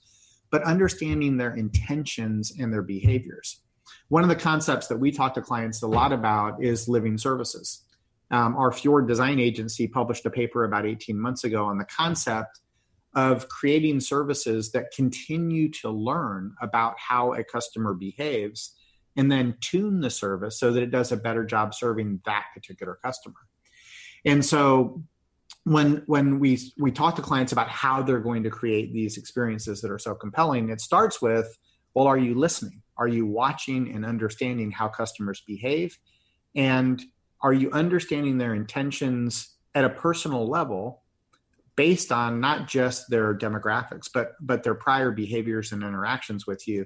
[0.51, 3.61] but understanding their intentions and their behaviors.
[4.09, 7.83] One of the concepts that we talk to clients a lot about is living services.
[8.31, 12.61] Um, our Fjord Design Agency published a paper about 18 months ago on the concept
[13.17, 18.77] of creating services that continue to learn about how a customer behaves
[19.17, 22.99] and then tune the service so that it does a better job serving that particular
[23.03, 23.41] customer.
[24.27, 25.03] And so
[25.65, 29.81] when when we we talk to clients about how they're going to create these experiences
[29.81, 31.57] that are so compelling, it starts with,
[31.95, 32.83] well, are you listening?
[32.99, 35.99] Are you watching and understanding how customers behave?
[36.55, 37.03] And
[37.41, 41.03] are you understanding their intentions at a personal level
[41.77, 46.85] based on not just their demographics but but their prior behaviors and interactions with you.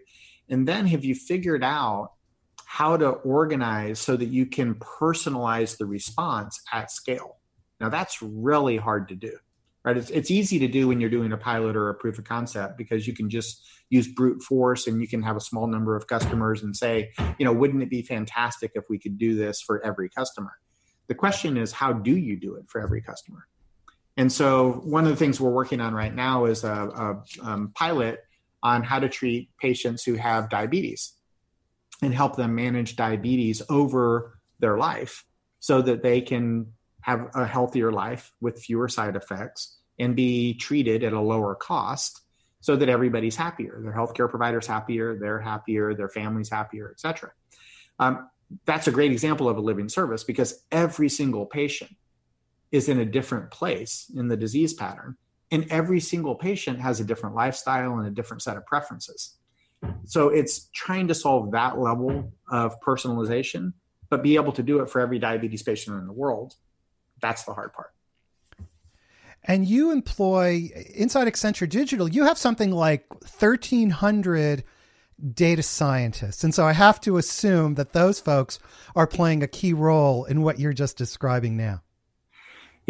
[0.49, 2.13] And then have you figured out
[2.67, 7.39] how to organize so that you can personalize the response at scale?
[7.81, 9.37] Now that's really hard to do
[9.85, 9.97] right?
[9.97, 12.77] It's, it's easy to do when you're doing a pilot or a proof of concept
[12.77, 16.07] because you can just use brute force and you can have a small number of
[16.07, 19.85] customers and say you know wouldn't it be fantastic if we could do this for
[19.85, 20.53] every customer?
[21.09, 23.47] The question is how do you do it for every customer
[24.21, 27.73] and so one of the things we're working on right now is a, a um,
[27.75, 28.19] pilot
[28.63, 31.15] on how to treat patients who have diabetes
[32.03, 35.25] and help them manage diabetes over their life
[35.59, 41.03] so that they can have a healthier life with fewer side effects and be treated
[41.03, 42.21] at a lower cost
[42.61, 47.31] so that everybody's happier their healthcare providers happier they're happier their families happier etc
[47.99, 48.29] um,
[48.67, 51.93] that's a great example of a living service because every single patient
[52.73, 55.17] is in a different place in the disease pattern.
[55.51, 59.37] And every single patient has a different lifestyle and a different set of preferences.
[60.05, 63.73] So it's trying to solve that level of personalization,
[64.09, 66.55] but be able to do it for every diabetes patient in the world.
[67.21, 67.93] That's the hard part.
[69.45, 74.65] And you employ inside Accenture Digital, you have something like 1,300
[75.33, 76.45] data scientists.
[76.45, 78.59] And so I have to assume that those folks
[78.95, 81.83] are playing a key role in what you're just describing now.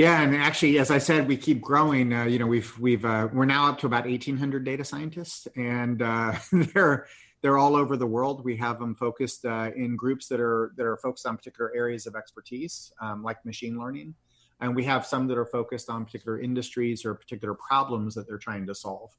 [0.01, 2.11] Yeah, and actually, as I said, we keep growing.
[2.11, 5.47] Uh, you know, we've we've uh, we're now up to about eighteen hundred data scientists,
[5.57, 7.07] and uh, they're
[7.43, 8.43] they're all over the world.
[8.43, 12.07] We have them focused uh, in groups that are that are focused on particular areas
[12.07, 14.15] of expertise, um, like machine learning,
[14.63, 18.39] and we have some that are focused on particular industries or particular problems that they're
[18.39, 19.11] trying to solve.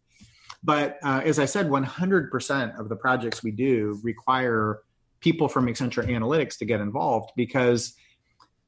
[0.64, 4.80] But uh, as I said, one hundred percent of the projects we do require
[5.20, 7.94] people from Accenture Analytics to get involved because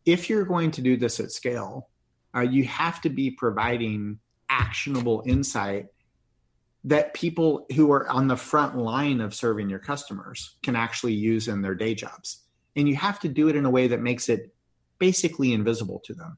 [0.06, 1.90] if you're going to do this at scale
[2.36, 4.20] uh, you have to be providing
[4.50, 5.88] actionable insight
[6.86, 11.48] that people who are on the front line of serving your customers can actually use
[11.48, 12.44] in their day jobs.
[12.76, 14.54] And you have to do it in a way that makes it
[15.00, 16.38] basically invisible to them.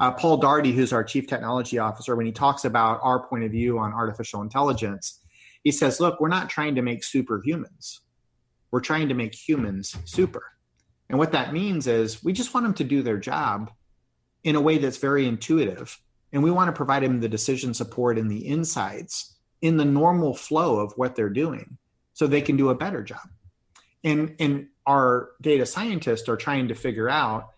[0.00, 3.50] Uh, Paul Daugherty, who's our chief technology officer, when he talks about our point of
[3.50, 5.20] view on artificial intelligence,
[5.64, 8.00] he says, look, we're not trying to make superhumans.
[8.70, 10.42] We're trying to make humans super.
[11.08, 13.70] And what that means is we just want them to do their job
[14.44, 16.00] in a way that's very intuitive.
[16.32, 20.34] And we want to provide them the decision support and the insights in the normal
[20.34, 21.78] flow of what they're doing
[22.12, 23.28] so they can do a better job.
[24.04, 27.50] And, and our data scientists are trying to figure out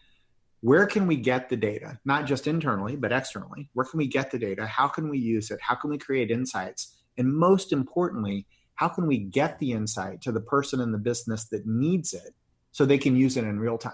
[0.61, 3.71] where can we get the data, not just internally, but externally?
[3.73, 4.67] Where can we get the data?
[4.67, 5.59] How can we use it?
[5.61, 6.97] How can we create insights?
[7.17, 11.45] And most importantly, how can we get the insight to the person in the business
[11.47, 12.35] that needs it
[12.73, 13.93] so they can use it in real time?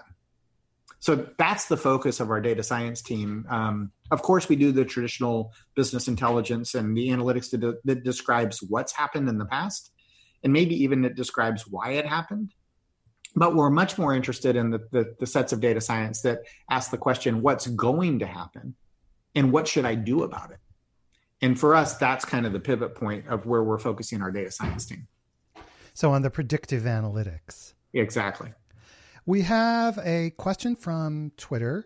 [0.99, 3.45] So that's the focus of our data science team.
[3.49, 8.63] Um, of course, we do the traditional business intelligence and the analytics that, that describes
[8.63, 9.91] what's happened in the past,
[10.43, 12.51] and maybe even it describes why it happened.
[13.35, 16.39] But we're much more interested in the, the, the sets of data science that
[16.71, 18.75] ask the question, what's going to happen
[19.35, 20.57] and what should I do about it?
[21.41, 24.49] And for us, that's kind of the pivot point of where we're focusing our data
[24.49, 25.07] science team.
[25.93, 27.73] So on the predictive analytics.
[27.93, 28.51] Exactly.
[29.27, 31.85] We have a question from Twitter,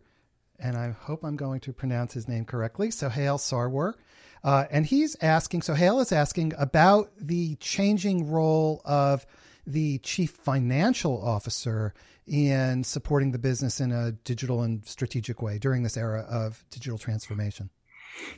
[0.59, 2.91] and I hope I'm going to pronounce his name correctly.
[2.91, 3.95] So, Hale Sarwar.
[4.43, 9.25] Uh, and he's asking, so Hale is asking about the changing role of
[9.65, 11.95] the chief financial officer
[12.27, 16.99] in supporting the business in a digital and strategic way during this era of digital
[16.99, 17.71] transformation.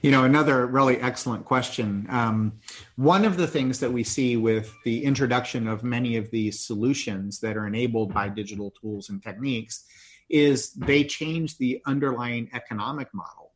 [0.02, 2.06] You know, another really excellent question.
[2.10, 2.54] Um,
[2.96, 7.40] one of the things that we see with the introduction of many of these solutions
[7.40, 9.86] that are enabled by digital tools and techniques
[10.30, 13.52] is they change the underlying economic model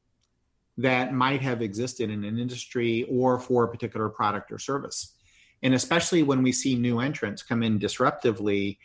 [0.78, 5.16] that might have existed in an industry or for a particular product or service.
[5.64, 8.78] And especially when we see new entrants come in disruptively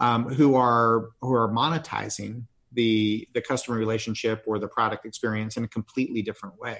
[0.00, 5.64] um, who are who are monetizing the the customer relationship or the product experience in
[5.64, 6.78] a completely different way.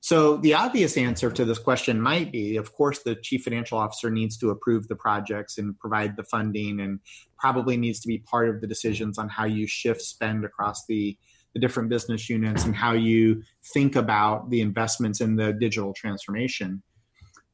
[0.00, 4.10] So the obvious answer to this question might be, of course, the chief financial officer
[4.10, 7.00] needs to approve the projects and provide the funding, and
[7.38, 11.16] probably needs to be part of the decisions on how you shift spend across the
[11.54, 13.42] the different business units and how you
[13.72, 16.82] think about the investments in the digital transformation.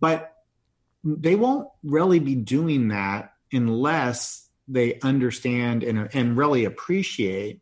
[0.00, 0.32] But
[1.04, 7.60] they won't really be doing that unless they understand and, and really appreciate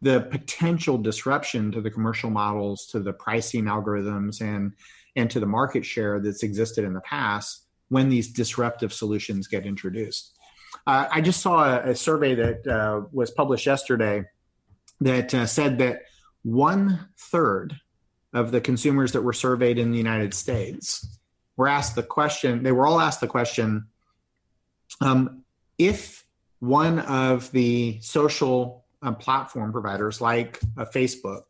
[0.00, 4.72] the potential disruption to the commercial models, to the pricing algorithms, and
[5.14, 9.66] and to the market share that's existed in the past when these disruptive solutions get
[9.66, 10.32] introduced.
[10.86, 14.24] Uh, I just saw a, a survey that uh, was published yesterday
[15.02, 16.02] that uh, said that
[16.42, 17.76] one third
[18.32, 21.18] of the consumers that were surveyed in the United States
[21.56, 23.86] were asked the question, they were all asked the question
[25.00, 25.41] um,
[25.86, 26.24] if
[26.60, 31.42] one of the social uh, platform providers like uh, Facebook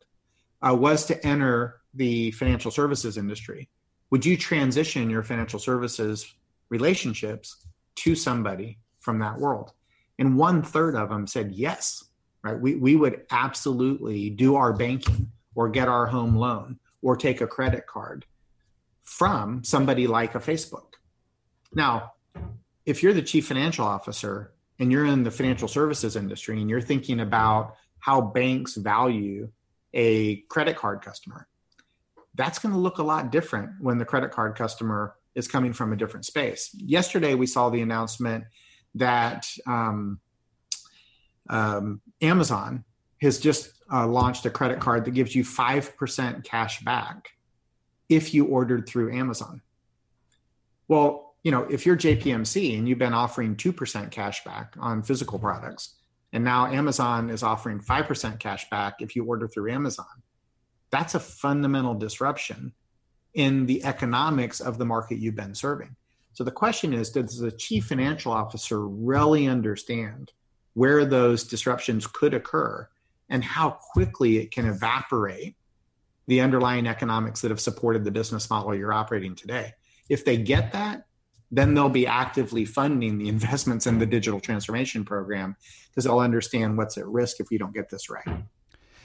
[0.61, 3.69] uh, was to enter the financial services industry,
[4.09, 6.33] would you transition your financial services
[6.69, 7.65] relationships
[7.95, 9.73] to somebody from that world?
[10.19, 12.03] And one third of them said yes
[12.43, 12.59] right?
[12.59, 17.47] We, we would absolutely do our banking or get our home loan or take a
[17.47, 18.25] credit card
[19.01, 20.93] from somebody like a Facebook.
[21.73, 22.13] Now,
[22.85, 26.81] if you're the chief financial officer and you're in the financial services industry and you're
[26.81, 29.49] thinking about how banks value
[29.93, 31.47] a credit card customer,
[32.35, 35.93] that's going to look a lot different when the credit card customer is coming from
[35.93, 36.71] a different space.
[36.73, 38.45] Yesterday, we saw the announcement
[38.95, 40.19] that um,
[41.49, 42.83] um, Amazon
[43.21, 47.29] has just uh, launched a credit card that gives you 5% cash back
[48.09, 49.61] if you ordered through Amazon.
[50.87, 55.37] Well, you know, if you're JPMC and you've been offering 2% cash back on physical
[55.37, 55.47] mm-hmm.
[55.47, 55.95] products,
[56.31, 60.05] and now Amazon is offering 5% cash back if you order through Amazon,
[60.89, 62.73] that's a fundamental disruption
[63.33, 65.95] in the economics of the market you've been serving.
[66.33, 70.31] So the question is Does the chief financial officer really understand
[70.73, 72.87] where those disruptions could occur
[73.29, 75.55] and how quickly it can evaporate
[76.27, 79.73] the underlying economics that have supported the business model you're operating today.
[80.09, 81.05] If they get that,
[81.53, 85.55] then they'll be actively funding the investments in the digital transformation program
[85.89, 88.43] because they'll understand what's at risk if we don't get this right.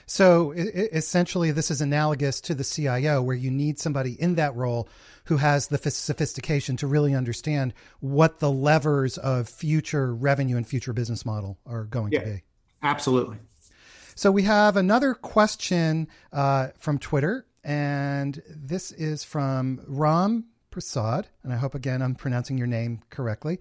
[0.07, 4.89] So essentially, this is analogous to the CIO, where you need somebody in that role
[5.25, 10.95] who has the sophistication to really understand what the levers of future revenue and future
[10.95, 12.43] business model are going yeah, to be.
[12.83, 13.37] Absolutely.
[14.15, 21.53] So we have another question uh, from Twitter, and this is from Ram Prasad, and
[21.53, 23.59] I hope again I'm pronouncing your name correctly.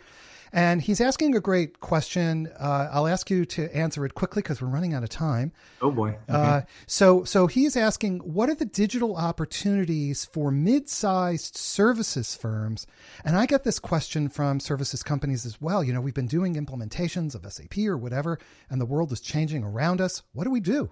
[0.53, 2.49] And he's asking a great question.
[2.59, 5.51] Uh, I'll ask you to answer it quickly because we're running out of time.
[5.81, 6.17] Oh boy!
[6.29, 6.49] Uh, okay.
[6.49, 12.87] Uh, so, so he's asking, what are the digital opportunities for mid-sized services firms?
[13.25, 15.83] And I get this question from services companies as well.
[15.83, 18.39] You know, we've been doing implementations of SAP or whatever,
[18.69, 20.23] and the world is changing around us.
[20.33, 20.91] What do we do?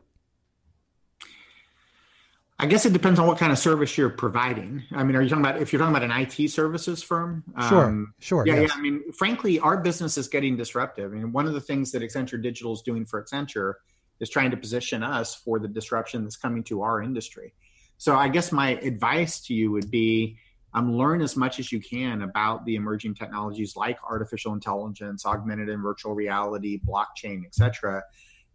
[2.57, 4.83] I guess it depends on what kind of service you're providing.
[4.93, 7.43] I mean, are you talking about if you're talking about an IT services firm?
[7.67, 8.47] Sure, um, sure.
[8.47, 8.69] Yeah, yes.
[8.69, 8.79] yeah.
[8.79, 11.11] I mean, frankly, our business is getting disruptive.
[11.11, 13.73] I mean, one of the things that Accenture Digital is doing for Accenture
[14.21, 17.53] is trying to position us for the disruption that's coming to our industry.
[17.97, 20.37] So, I guess my advice to you would be
[20.73, 25.67] um, learn as much as you can about the emerging technologies like artificial intelligence, augmented
[25.67, 28.01] and virtual reality, blockchain, et cetera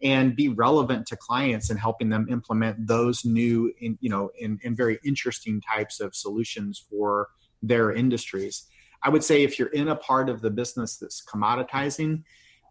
[0.02, 4.58] and be relevant to clients and helping them implement those new in, you know in,
[4.62, 7.28] in very interesting types of solutions for
[7.62, 8.66] their industries.
[9.02, 12.22] I would say if you're in a part of the business that's commoditizing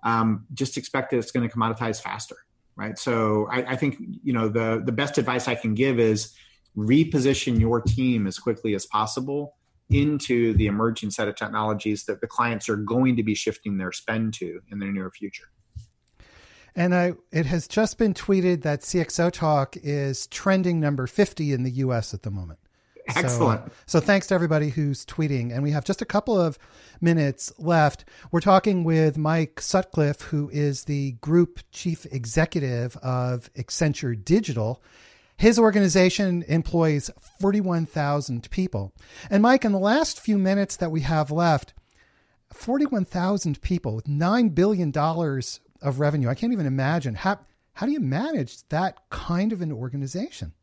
[0.04, 2.38] um, just expect that it's going to commoditize faster
[2.80, 2.98] right?
[2.98, 6.34] So I, I think you know the the best advice i can give is
[6.78, 9.56] reposition your team as quickly as possible
[9.90, 13.92] into the emerging set of technologies that the clients are going to be shifting their
[13.92, 15.50] spend to in the near future
[16.76, 21.64] And I, it has just been tweeted that CXO Talk is trending number 50 in
[21.64, 22.60] the US at the moment.
[23.16, 23.66] Excellent.
[23.66, 25.52] So, so, thanks to everybody who's tweeting.
[25.52, 26.60] And we have just a couple of
[27.02, 28.06] minutes left.
[28.32, 34.84] We're talking with Mike Sutcliff, who is the group chief executive of Accenture Digital.
[35.38, 37.10] His organization employs
[37.40, 38.94] 41,000 people.
[39.30, 41.74] And Mike, in the last few minutes that we have left,
[42.54, 44.92] 41,000 people with $9 billion
[45.82, 46.30] of revenue.
[46.30, 47.16] I can't even imagine.
[47.16, 47.40] How,
[47.74, 50.54] how do you manage that kind of an organization?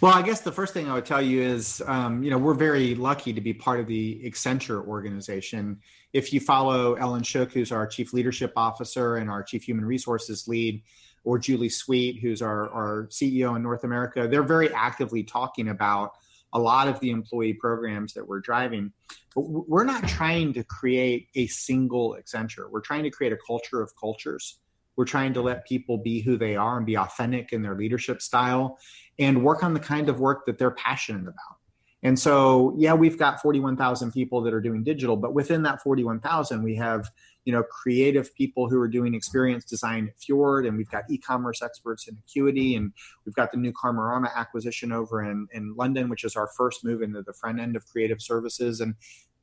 [0.00, 2.54] Well, I guess the first thing I would tell you is, um, you know, we're
[2.54, 5.80] very lucky to be part of the Accenture organization.
[6.12, 10.48] If you follow Ellen Shook, who's our chief leadership officer and our chief human resources
[10.48, 10.82] lead,
[11.24, 16.12] or Julie Sweet, who's our, our CEO in North America, they're very actively talking about
[16.54, 18.92] a lot of the employee programs that we're driving.
[19.34, 22.70] But we're not trying to create a single Accenture.
[22.70, 24.60] We're trying to create a culture of cultures.
[24.96, 28.22] We're trying to let people be who they are and be authentic in their leadership
[28.22, 28.78] style
[29.18, 31.58] and work on the kind of work that they're passionate about.
[32.04, 36.62] And so, yeah, we've got 41,000 people that are doing digital, but within that 41,000,
[36.62, 37.10] we have,
[37.44, 41.62] you know, creative people who are doing experience design at Fjord, and we've got e-commerce
[41.62, 42.92] experts in Acquity, and
[43.26, 47.02] we've got the new Karmarama acquisition over in, in London, which is our first move
[47.02, 48.80] into the front end of creative services.
[48.80, 48.94] And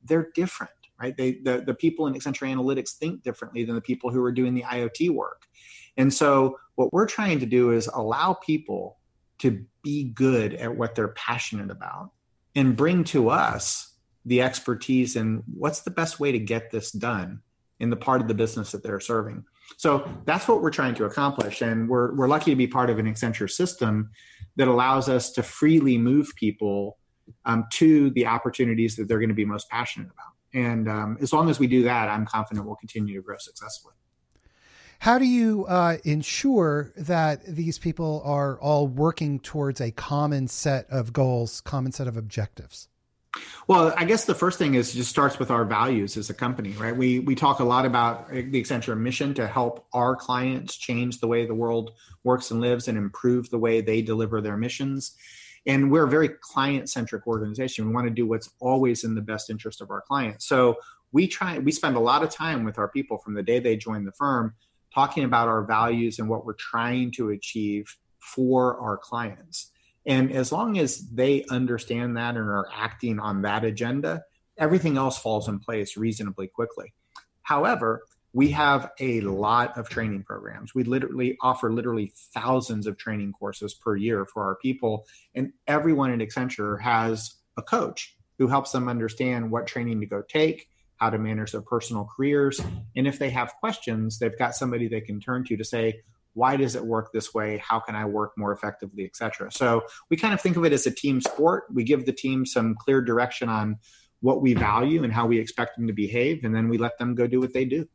[0.04, 1.16] they're different, right?
[1.16, 4.56] They, the, the people in Accenture Analytics think differently than the people who are doing
[4.56, 5.44] the IoT work.
[5.98, 8.98] And so what we're trying to do is allow people
[9.40, 12.12] to be good at what they're passionate about
[12.56, 13.94] and bring to us
[14.26, 17.42] the expertise and what's the best way to get this done
[17.82, 19.44] in the part of the business that they're serving.
[19.78, 21.62] So that's what we're trying to accomplish.
[21.62, 24.12] And we're, we're lucky to be part of an Accenture system
[24.56, 26.98] that allows us to freely move people
[27.46, 30.34] um, to the opportunities that they're going to be most passionate about.
[30.54, 33.96] And um, as long as we do that, I'm confident we'll continue to grow successfully.
[35.00, 40.86] How do you uh, ensure that these people are all working towards a common set
[40.92, 42.88] of goals, common set of objectives?
[43.68, 46.72] Well, I guess the first thing is just starts with our values as a company,
[46.72, 46.96] right?
[46.96, 51.28] We we talk a lot about the Accenture mission to help our clients change the
[51.28, 51.92] way the world
[52.24, 55.16] works and lives and improve the way they deliver their missions.
[55.66, 57.88] And we're a very client centric organization.
[57.88, 60.46] We want to do what's always in the best interest of our clients.
[60.46, 60.78] So
[61.12, 63.78] we try we spend a lot of time with our people from the day they
[63.78, 64.56] join the firm
[64.94, 69.71] talking about our values and what we're trying to achieve for our clients.
[70.06, 74.24] And as long as they understand that and are acting on that agenda,
[74.58, 76.94] everything else falls in place reasonably quickly.
[77.44, 80.74] However, we have a lot of training programs.
[80.74, 85.06] We literally offer literally thousands of training courses per year for our people.
[85.36, 90.22] And everyone at Accenture has a coach who helps them understand what training to go
[90.22, 92.62] take, how to manage their personal careers.
[92.96, 96.02] And if they have questions, they've got somebody they can turn to to say,
[96.34, 97.58] why does it work this way?
[97.58, 99.52] How can I work more effectively, etc.
[99.52, 101.66] So we kind of think of it as a team sport.
[101.72, 103.78] We give the team some clear direction on
[104.22, 107.16] what we value and how we expect them to behave, and then we let them
[107.16, 107.88] go do what they do.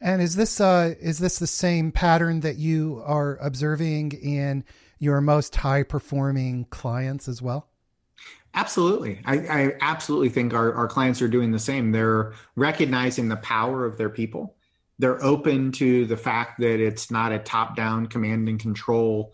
[0.00, 4.64] And is this uh, is this the same pattern that you are observing in
[4.98, 7.68] your most high performing clients as well?
[8.54, 9.20] Absolutely.
[9.26, 11.92] I, I absolutely think our, our clients are doing the same.
[11.92, 14.56] They're recognizing the power of their people.
[14.98, 19.32] They're open to the fact that it's not a top down command and control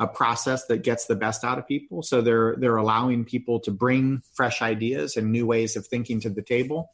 [0.00, 2.02] a process that gets the best out of people.
[2.02, 6.30] So they're they're allowing people to bring fresh ideas and new ways of thinking to
[6.30, 6.90] the table.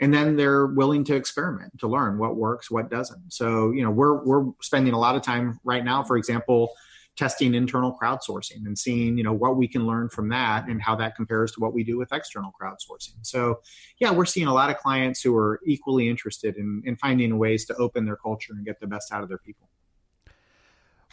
[0.00, 3.32] And then they're willing to experiment to learn what works, what doesn't.
[3.32, 6.72] So, you know, we're we're spending a lot of time right now, for example,
[7.16, 10.96] testing internal crowdsourcing and seeing you know what we can learn from that and how
[10.96, 13.14] that compares to what we do with external crowdsourcing.
[13.22, 13.60] So
[13.98, 17.64] yeah we're seeing a lot of clients who are equally interested in, in finding ways
[17.66, 19.68] to open their culture and get the best out of their people.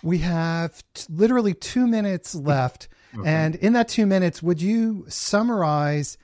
[0.03, 2.87] We have t- literally two minutes left.
[3.13, 3.29] Okay.
[3.29, 6.17] and in that two minutes would you summarize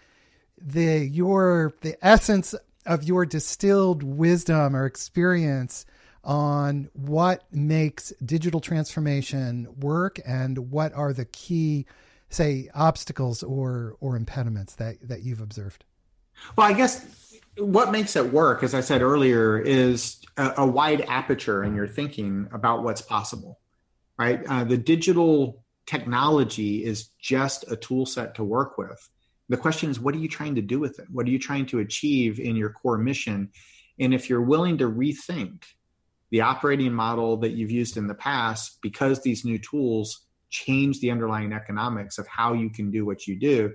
[0.58, 2.56] the your the essence
[2.86, 5.86] of your distilled wisdom or experience
[6.28, 11.86] on what makes digital transformation work and what are the key,
[12.30, 15.86] say, obstacles or or impediments that that you've observed.
[16.56, 21.02] Well, I guess what makes it work, as I said earlier, is a, a wide
[21.08, 23.60] aperture in your thinking about what's possible.
[24.20, 29.10] Right, uh, the digital technology is just a tool set to work with.
[29.48, 31.06] The question is, what are you trying to do with it?
[31.10, 33.50] What are you trying to achieve in your core mission?
[33.98, 35.64] And if you're willing to rethink
[36.30, 41.12] the operating model that you've used in the past because these new tools change the
[41.12, 43.74] underlying economics of how you can do what you do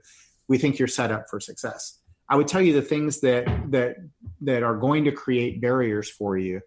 [0.49, 1.99] we think you're set up for success
[2.29, 3.97] i would tell you the things that that
[4.41, 6.61] that are going to create barriers for you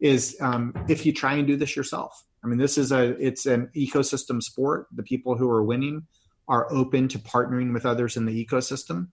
[0.00, 2.24] is um, if you try and do this yourself.
[2.42, 4.86] I mean, this is a it's an ecosystem sport.
[4.94, 6.06] The people who are winning
[6.48, 9.08] are open to partnering with others in the ecosystem,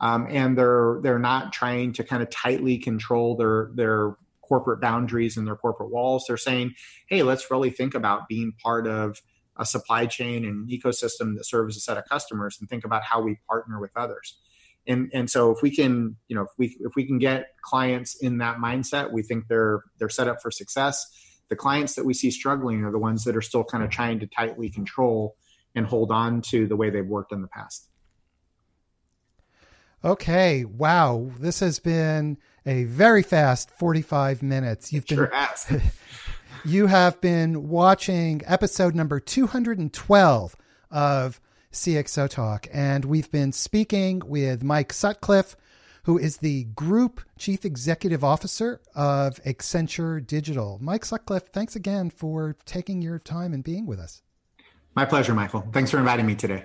[0.00, 5.36] um, and they're they're not trying to kind of tightly control their their corporate boundaries
[5.36, 6.24] and their corporate walls.
[6.26, 6.74] They're saying,
[7.08, 9.22] hey, let's really think about being part of
[9.56, 13.20] a supply chain and ecosystem that serves a set of customers and think about how
[13.20, 14.38] we partner with others.
[14.86, 18.16] And, and so if we can, you know, if we, if we can get clients
[18.16, 21.06] in that mindset, we think they're, they're set up for success.
[21.48, 24.20] The clients that we see struggling are the ones that are still kind of trying
[24.20, 25.36] to tightly control
[25.74, 27.88] and hold on to the way they've worked in the past.
[30.04, 30.64] Okay.
[30.64, 31.30] Wow.
[31.38, 34.92] This has been a very fast 45 minutes.
[34.92, 35.82] You've been, sure
[36.64, 40.56] you have been watching episode number 212
[40.90, 41.40] of
[41.72, 45.56] CXO Talk, and we've been speaking with Mike Sutcliff,
[46.04, 50.78] who is the Group Chief Executive Officer of Accenture Digital.
[50.82, 54.22] Mike Sutcliff, thanks again for taking your time and being with us.
[54.94, 55.66] My pleasure, Michael.
[55.72, 56.64] Thanks for inviting me today.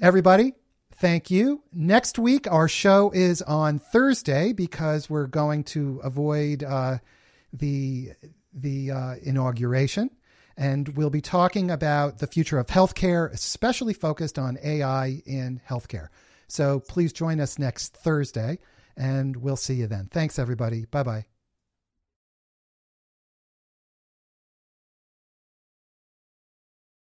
[0.00, 0.52] Everybody,
[0.96, 1.62] thank you.
[1.72, 6.98] Next week, our show is on Thursday because we're going to avoid uh,
[7.52, 8.12] the
[8.52, 10.10] the uh, inauguration.
[10.56, 16.08] And we'll be talking about the future of healthcare, especially focused on AI in healthcare.
[16.48, 18.58] So please join us next Thursday,
[18.96, 20.08] and we'll see you then.
[20.10, 20.86] Thanks, everybody.
[20.86, 21.35] Bye bye.